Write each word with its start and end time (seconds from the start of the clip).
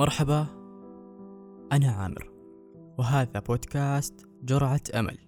مرحبا 0.00 0.46
أنا 1.72 1.90
عامر 1.90 2.30
وهذا 2.98 3.40
بودكاست 3.40 4.28
جرعة 4.42 4.80
أمل. 4.94 5.18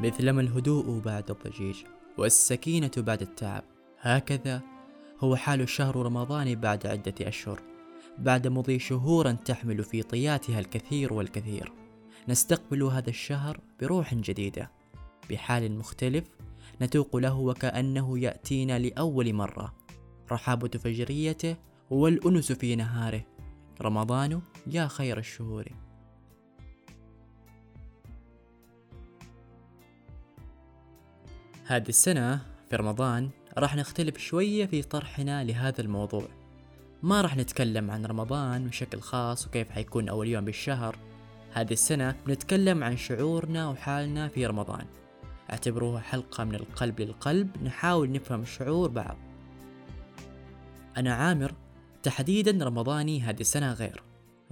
مثلما 0.00 0.40
الهدوء 0.40 1.00
بعد 1.00 1.30
الضجيج 1.30 1.84
والسكينة 2.18 2.90
بعد 2.96 3.22
التعب 3.22 3.64
هكذا 4.00 4.79
هو 5.20 5.36
حال 5.36 5.60
الشهر 5.60 5.96
رمضان 5.96 6.54
بعد 6.54 6.86
عدة 6.86 7.14
أشهر 7.20 7.62
بعد 8.18 8.46
مضي 8.46 8.78
شهورا 8.78 9.32
تحمل 9.32 9.84
في 9.84 10.02
طياتها 10.02 10.58
الكثير 10.58 11.12
والكثير. 11.12 11.72
نستقبل 12.28 12.82
هذا 12.82 13.10
الشهر 13.10 13.60
بروح 13.80 14.14
جديدة 14.14 14.70
بحال 15.30 15.78
مختلف 15.78 16.24
نتوق 16.82 17.16
له 17.16 17.38
وكأنه 17.38 18.18
يأتينا 18.18 18.78
لأول 18.78 19.32
مرة. 19.32 19.74
رحابة 20.32 20.68
فجريته 20.68 21.56
والأنس 21.90 22.52
في 22.52 22.76
نهاره. 22.76 23.24
رمضان 23.82 24.42
يا 24.66 24.86
خير 24.86 25.18
الشهور. 25.18 25.68
هذه 31.66 31.88
السنة 31.88 32.46
في 32.70 32.76
رمضان 32.76 33.30
راح 33.60 33.76
نختلف 33.76 34.18
شوية 34.18 34.66
في 34.66 34.82
طرحنا 34.82 35.44
لهذا 35.44 35.80
الموضوع. 35.80 36.28
ما 37.02 37.20
راح 37.20 37.36
نتكلم 37.36 37.90
عن 37.90 38.06
رمضان 38.06 38.68
بشكل 38.68 39.00
خاص 39.00 39.46
وكيف 39.46 39.70
حيكون 39.70 40.08
أول 40.08 40.28
يوم 40.28 40.44
بالشهر. 40.44 40.96
هذه 41.52 41.72
السنة 41.72 42.16
بنتكلم 42.26 42.84
عن 42.84 42.96
شعورنا 42.96 43.68
وحالنا 43.68 44.28
في 44.28 44.46
رمضان. 44.46 44.86
اعتبروها 45.50 46.00
حلقة 46.00 46.44
من 46.44 46.54
القلب 46.54 47.00
للقلب 47.00 47.62
نحاول 47.62 48.12
نفهم 48.12 48.44
شعور 48.44 48.88
بعض. 48.88 49.16
أنا 50.96 51.14
عامر 51.14 51.54
تحديدا 52.02 52.64
رمضاني 52.64 53.20
هذه 53.20 53.40
السنة 53.40 53.72
غير 53.72 54.02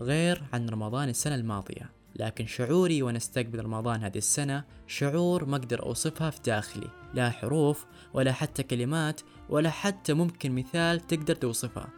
غير 0.01 0.43
عن 0.53 0.69
رمضان 0.69 1.09
السنة 1.09 1.35
الماضية. 1.35 1.98
لكن 2.19 2.47
شعوري 2.47 3.03
وأنا 3.03 3.17
استقبل 3.17 3.65
رمضان 3.65 4.03
هذه 4.03 4.19
السنة 4.19 4.65
شعور 4.87 5.45
ما 5.45 5.57
أقدر 5.57 5.83
أوصفها 5.83 6.31
في 6.31 6.41
داخلي. 6.47 6.91
لا 7.15 7.31
حروف 7.31 7.87
ولا 8.15 8.33
حتى 8.33 8.63
كلمات 8.63 9.21
ولا 9.49 9.71
حتى 9.71 10.13
ممكن 10.13 10.53
مثال 10.53 11.07
تقدر 11.07 11.35
توصفها 11.35 11.89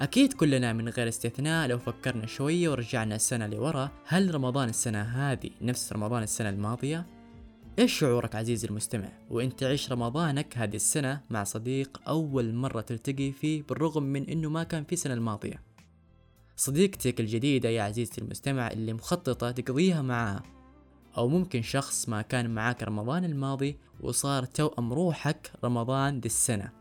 أكيد 0.00 0.32
كلنا 0.32 0.72
من 0.72 0.88
غير 0.88 1.08
استثناء 1.08 1.68
لو 1.68 1.78
فكرنا 1.78 2.26
شوية 2.26 2.68
ورجعنا 2.68 3.14
السنة 3.14 3.46
لورا 3.46 3.90
هل 4.06 4.34
رمضان 4.34 4.68
السنة 4.68 5.02
هذه 5.02 5.50
نفس 5.62 5.92
رمضان 5.92 6.22
السنة 6.22 6.48
الماضية؟ 6.48 7.06
إيش 7.78 7.98
شعورك 7.98 8.34
عزيزي 8.34 8.68
المستمع؟ 8.68 9.08
وإنت 9.30 9.60
تعيش 9.60 9.92
رمضانك 9.92 10.58
هذه 10.58 10.76
السنة 10.76 11.20
مع 11.30 11.44
صديق 11.44 12.00
أول 12.08 12.54
مرة 12.54 12.80
تلتقي 12.80 13.32
فيه 13.32 13.62
بالرغم 13.62 14.02
من 14.02 14.28
إنه 14.28 14.50
ما 14.50 14.62
كان 14.62 14.84
في 14.84 14.92
السنة 14.92 15.14
الماضية. 15.14 15.67
صديقتك 16.58 17.20
الجديدة 17.20 17.68
يا 17.68 17.82
عزيزتي 17.82 18.20
المستمع 18.20 18.70
اللي 18.70 18.92
مخططة 18.92 19.50
تقضيها 19.50 20.02
معاها 20.02 20.42
أو 21.16 21.28
ممكن 21.28 21.62
شخص 21.62 22.08
ما 22.08 22.22
كان 22.22 22.54
معاك 22.54 22.82
رمضان 22.82 23.24
الماضي 23.24 23.76
وصار 24.00 24.44
توأم 24.44 24.92
روحك 24.92 25.52
رمضان 25.64 26.20
دي 26.20 26.26
السنة. 26.26 26.72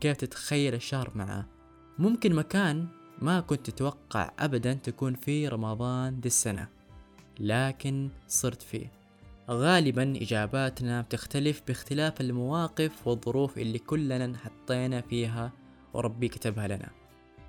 كيف 0.00 0.16
تتخيل 0.16 0.74
الشهر 0.74 1.10
معاه 1.14 1.46
ممكن 1.98 2.34
مكان 2.34 2.86
ما 3.18 3.40
كنت 3.40 3.70
تتوقع 3.70 4.30
أبدا 4.38 4.72
تكون 4.74 5.14
فيه 5.14 5.48
رمضان 5.48 6.20
دي 6.20 6.26
السنة 6.28 6.68
لكن 7.40 8.10
صرت 8.28 8.62
فيه. 8.62 8.92
غالبا 9.50 10.02
إجاباتنا 10.02 11.00
بتختلف 11.00 11.62
باختلاف 11.66 12.20
المواقف 12.20 13.06
والظروف 13.06 13.58
اللي 13.58 13.78
كلنا 13.78 14.38
حطينا 14.38 15.00
فيها 15.00 15.52
وربي 15.94 16.28
كتبها 16.28 16.68
لنا. 16.68 17.03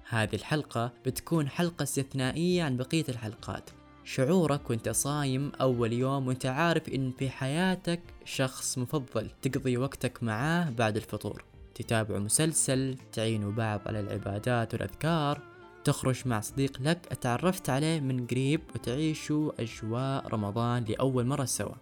هذه 0.10 0.36
الحلقة 0.36 0.92
بتكون 1.06 1.50
حلقة 1.50 1.84
استثنائية 1.84 2.64
عن 2.64 2.78
بقية 2.78 3.06
الحلقات. 3.10 3.70
شعورك 4.04 4.70
وانت 4.70 4.90
صايم 4.90 5.52
أول 5.62 5.94
يوم 5.94 6.28
وانت 6.28 6.46
عارف 6.46 6.90
إن 6.90 7.12
في 7.12 7.30
حياتك 7.30 8.02
شخص 8.26 8.78
مفضل 8.78 9.30
تقضي 9.42 9.78
وقتك 9.78 10.24
معاه 10.24 10.70
بعد 10.70 10.96
الفطور. 10.96 11.44
تتابعوا 11.76 12.20
مسلسل 12.20 12.98
تعينوا 13.14 13.52
بعض 13.52 13.82
على 13.86 14.00
العبادات 14.00 14.74
والأذكار 14.74 15.42
تخرج 15.84 16.28
مع 16.28 16.40
صديق 16.40 16.82
لك 16.82 17.00
أتعرفت 17.12 17.70
عليه 17.70 18.00
من 18.00 18.28
قريب 18.28 18.62
وتعيشوا 18.76 19.52
أجواء 19.60 20.28
رمضان 20.28 20.84
لأول 20.84 21.26
مرة 21.26 21.46
سوا. 21.46 21.76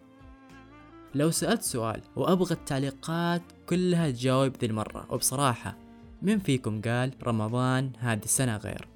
لو 1.16 1.32
سألت 1.32 1.62
سؤال 1.62 2.02
وأبغى 2.16 2.54
التعليقات 2.54 3.42
كلها 3.70 4.12
تجاوب 4.12 4.58
ذي 4.58 4.68
المرة. 4.68 5.08
وبصراحة 5.10 5.83
من 6.24 6.40
فيكم 6.40 6.82
قال 6.82 7.12
رمضان 7.24 7.92
هذه 8.00 8.24
السنة 8.24 8.58
غير. 8.58 8.88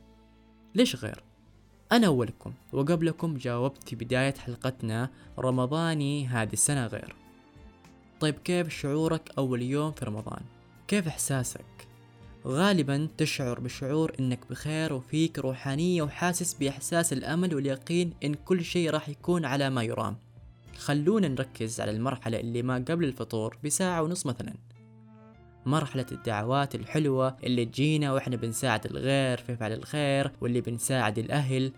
ليش 0.76 0.96
غير؟ 0.96 1.24
أنا 1.92 2.08
أولكم 2.08 2.54
وقبلكم 2.74 3.38
جاوبت 3.38 3.90
في 3.90 3.96
بداية 3.96 4.34
حلقتنا 4.34 5.10
رمضاني 5.40 6.28
هذه 6.28 6.54
السنة 6.54 6.88
غير. 6.88 7.16
طيب 8.20 8.36
كيف 8.36 8.70
شعورك 8.70 9.32
أول 9.38 9.62
يوم 9.62 9.92
في 9.92 10.06
رمضان؟ 10.06 10.40
كيف 10.88 11.08
إحساسك؟ 11.08 11.88
غالبا 12.46 13.08
تشعر 13.18 13.60
بشعور 13.60 14.16
إنك 14.20 14.40
بخير 14.50 14.94
وفيك 14.94 15.40
روحانية 15.40 16.02
وحاسس 16.02 16.54
بإحساس 16.54 17.14
الأمل 17.14 17.56
واليقين 17.56 18.14
إن 18.24 18.34
كل 18.34 18.64
شيء 18.64 18.90
راح 18.90 19.10
يكون 19.10 19.46
على 19.46 19.70
ما 19.70 19.84
يرام. 19.84 20.18
خلونا 20.78 21.28
نركز 21.28 21.82
على 21.82 21.92
المرحلة 21.92 22.40
اللي 22.40 22.62
ما 22.62 22.76
قبل 22.76 23.06
الفطور 23.06 23.58
بساعة 23.64 24.02
ونص 24.02 24.26
مثلا. 24.26 24.54
مرحلة 25.68 26.06
الدعوات 26.12 26.76
الحلوة 26.76 27.38
اللي 27.44 27.66
تجينا 27.66 28.14
وإحنا 28.14 28.36
بنساعد 28.36 28.86
الغير 28.86 29.38
في 29.38 29.56
فعل 29.56 29.74
الخير 29.74 30.32
واللي 30.42 30.62
بنساعد 30.62 31.20
الأهل. 31.20 31.72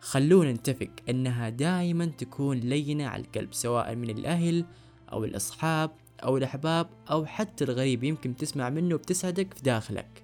خلونا 0.00 0.52
نتفق 0.52 0.90
إنها 1.08 1.48
دائما 1.48 2.06
تكون 2.06 2.56
لينة 2.56 3.06
على 3.06 3.22
القلب 3.22 3.54
سواء 3.54 3.94
من 3.94 4.10
الأهل 4.10 4.64
أو 5.12 5.24
الأصحاب 5.24 5.90
أو 6.24 6.36
الأحباب 6.36 6.86
أو 7.10 7.26
حتى 7.26 7.64
الغريب 7.64 8.04
يمكن 8.04 8.36
تسمع 8.36 8.70
منه 8.70 8.96
بتسعدك 8.96 9.54
في 9.54 9.62
داخلك. 9.62 10.22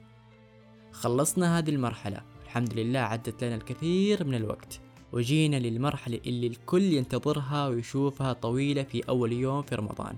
خلصنا 0.92 1.58
هذه 1.58 1.70
المرحلة. 1.70 2.22
الحمد 2.44 2.74
لله 2.78 3.00
عدت 3.00 3.44
لنا 3.44 3.54
الكثير 3.54 4.24
من 4.24 4.34
الوقت. 4.34 4.80
وجينا 5.12 5.56
للمرحلة 5.56 6.20
اللي 6.26 6.46
الكل 6.46 6.82
ينتظرها 6.82 7.68
ويشوفها 7.68 8.32
طويلة 8.32 8.82
في 8.82 9.08
أول 9.08 9.32
يوم 9.32 9.62
في 9.62 9.74
رمضان. 9.74 10.16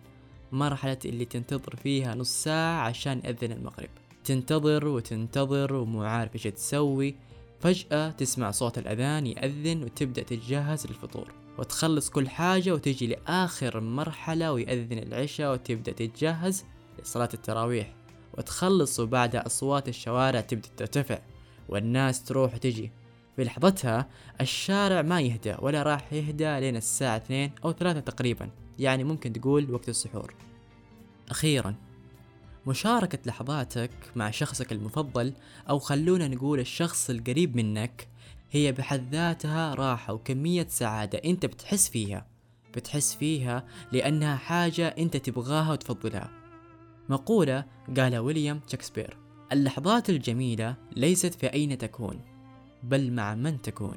مرحلة 0.52 0.98
اللي 1.04 1.24
تنتظر 1.24 1.76
فيها 1.76 2.14
نص 2.14 2.42
ساعة 2.42 2.80
عشان 2.80 3.22
أذن 3.26 3.52
المغرب. 3.52 3.88
تنتظر 4.24 4.86
وتنتظر 4.86 5.74
ومو 5.74 6.02
عارف 6.02 6.34
إيش 6.34 6.42
تسوي. 6.42 7.14
فجأة 7.60 8.10
تسمع 8.10 8.50
صوت 8.50 8.78
الأذان 8.78 9.26
يأذن 9.26 9.82
وتبدأ 9.82 10.22
تتجهز 10.22 10.86
للفطور. 10.86 11.32
وتخلص 11.58 12.10
كل 12.10 12.28
حاجة 12.28 12.74
وتجي 12.74 13.06
لآخر 13.06 13.80
مرحلة 13.80 14.52
ويأذن 14.52 14.98
العشاء 14.98 15.52
وتبدأ 15.52 15.92
تتجهز 15.92 16.64
لصلاة 17.02 17.28
التراويح. 17.34 17.94
وتخلص 18.38 19.00
وبعدها 19.00 19.46
أصوات 19.46 19.88
الشوارع 19.88 20.40
تبدأ 20.40 20.68
ترتفع. 20.76 21.18
والناس 21.68 22.24
تروح 22.24 22.54
وتجي. 22.54 22.92
في 23.36 23.44
لحظتها 23.44 24.08
الشارع 24.40 25.02
ما 25.02 25.20
يهدى 25.20 25.54
ولا 25.58 25.82
راح 25.82 26.12
يهدى 26.12 26.60
لين 26.60 26.76
الساعة 26.76 27.16
اثنين 27.16 27.50
أو 27.64 27.72
ثلاثة 27.72 28.00
تقريبا. 28.00 28.50
يعني 28.80 29.04
ممكن 29.04 29.32
تقول 29.32 29.70
وقت 29.74 29.88
السحور. 29.88 30.34
أخيرا 31.30 31.74
مشاركة 32.66 33.18
لحظاتك 33.26 33.90
مع 34.16 34.30
شخصك 34.30 34.72
المفضل 34.72 35.34
أو 35.68 35.78
خلونا 35.78 36.28
نقول 36.28 36.60
الشخص 36.60 37.10
القريب 37.10 37.56
منك 37.56 38.08
هي 38.50 38.72
بحد 38.72 39.14
ذاتها 39.14 39.74
راحة 39.74 40.12
وكمية 40.12 40.66
سعادة 40.68 41.18
أنت 41.24 41.46
بتحس 41.46 41.88
فيها. 41.88 42.26
بتحس 42.74 43.14
فيها 43.14 43.64
لأنها 43.92 44.36
حاجة 44.36 44.88
أنت 44.88 45.16
تبغاها 45.16 45.72
وتفضلها. 45.72 46.30
مقولة 47.08 47.64
قالها 47.96 48.20
ويليام 48.20 48.60
شكسبير 48.66 49.16
اللحظات 49.52 50.10
الجميلة 50.10 50.76
ليست 50.96 51.34
في 51.34 51.46
أين 51.46 51.78
تكون 51.78 52.20
بل 52.82 53.12
مع 53.12 53.34
من 53.34 53.62
تكون. 53.62 53.96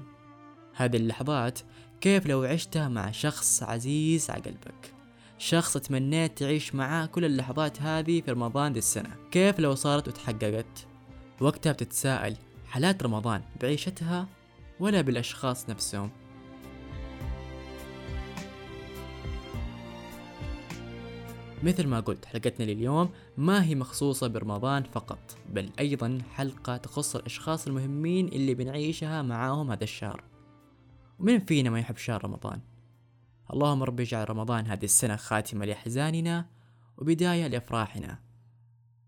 هذه 0.75 0.95
اللحظات 0.97 1.59
كيف 2.03 2.25
لو 2.25 2.43
عشتها 2.43 2.87
مع 2.87 3.11
شخص 3.11 3.63
عزيز 3.63 4.29
على 4.29 4.41
قلبك؟ 4.41 4.93
شخص 5.37 5.77
تمنيت 5.77 6.37
تعيش 6.37 6.75
معاه 6.75 7.05
كل 7.05 7.25
اللحظات 7.25 7.81
هذه 7.81 8.21
في 8.21 8.31
رمضان 8.31 8.73
دي 8.73 8.79
السنة. 8.79 9.09
كيف 9.31 9.59
لو 9.59 9.75
صارت 9.75 10.07
وتحققت؟ 10.07 10.87
وقتها 11.41 11.71
بتتساءل 11.71 12.35
حالات 12.67 13.03
رمضان 13.03 13.41
بعيشتها 13.61 14.27
ولا 14.79 15.01
بالأشخاص 15.01 15.69
نفسهم؟ 15.69 16.09
مثل 21.63 21.87
ما 21.87 21.99
قلت 21.99 22.25
حلقتنا 22.25 22.65
لليوم 22.65 23.09
ما 23.37 23.63
هي 23.63 23.75
مخصوصة 23.75 24.27
برمضان 24.27 24.83
فقط 24.83 25.37
بل 25.49 25.69
أيضا 25.79 26.17
حلقة 26.35 26.77
تخص 26.77 27.15
الأشخاص 27.15 27.67
المهمين 27.67 28.27
اللي 28.27 28.53
بنعيشها 28.53 29.21
معاهم 29.21 29.71
هذا 29.71 29.83
الشهر. 29.83 30.32
ومن 31.19 31.39
فينا 31.39 31.69
ما 31.69 31.79
يحب 31.79 31.97
شهر 31.97 32.25
رمضان. 32.25 32.59
اللهم 33.53 33.83
رب 33.83 33.99
اجعل 33.99 34.29
رمضان 34.29 34.67
هذه 34.67 34.85
السنة 34.85 35.15
خاتمة 35.15 35.65
لأحزاننا 35.65 36.45
وبداية 36.97 37.47
لأفراحنا. 37.47 38.19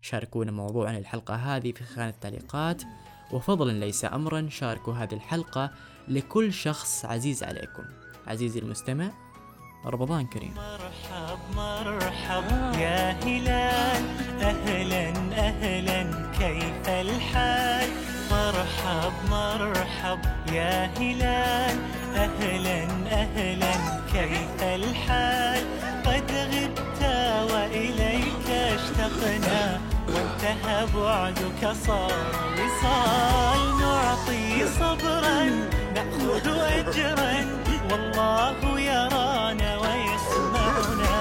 شاركونا 0.00 0.52
موضوعنا 0.52 0.98
الحلقة 0.98 1.34
هذه 1.34 1.72
في 1.72 1.84
خانة 1.84 2.08
التعليقات 2.08 2.82
وفضلا 3.32 3.72
ليس 3.72 4.04
أمرا 4.04 4.48
شاركوا 4.50 4.94
هذه 4.94 5.14
الحلقة 5.14 5.70
لكل 6.08 6.52
شخص 6.52 7.04
عزيز 7.04 7.42
عليكم. 7.42 7.82
عزيزي 8.26 8.60
المستمع 8.60 9.10
رمضان 9.86 10.26
كريم. 10.26 10.54
مرحب 10.54 11.38
مرحب 11.56 12.44
يا 12.78 13.12
هلال. 13.12 14.04
أهلا 14.42 15.08
أهلا 15.32 16.02
كيف 16.32 16.88
الحال؟ 16.88 17.90
مرحب 18.30 19.12
مرحب. 19.30 19.85
جاهلا 20.56 21.66
أهلا 22.16 22.78
أهلا 23.12 23.72
كيف 24.12 24.62
الحال؟ 24.62 25.62
قد 26.06 26.30
غبت 26.52 27.02
وإليك 27.52 28.48
اشتقنا. 28.50 29.80
وانتهى 30.08 30.86
بعدك 30.94 31.62
صار 31.86 32.12
وصال. 32.58 33.60
نعطي 33.80 34.66
صبرا 34.78 35.40
نأخذ 35.94 36.46
أجرا. 36.78 37.34
والله 37.90 38.80
يرانا 38.80 39.70
ويسمعنا. 39.82 41.14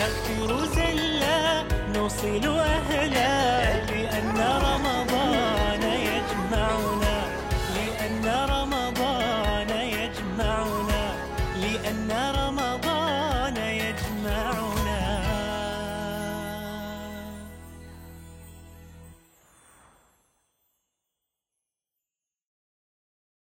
نغفر 0.00 0.66
زلا 0.74 1.62
نوصل 1.94 2.58
أهلا. 2.58 3.39
رمضان 12.48 13.56
يجمعنا 13.56 14.69